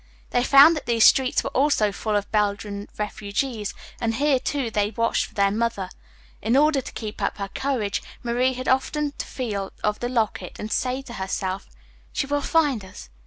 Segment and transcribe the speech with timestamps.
[0.31, 4.89] They found that these streets were also full of Belgian refugees, and here, too, they
[4.89, 5.91] watched for their mother.
[6.41, 10.57] In order to keep up her courage, Marie had often to feel of the locket
[10.57, 11.69] and to say to herself:
[12.13, 13.09] "She will find us.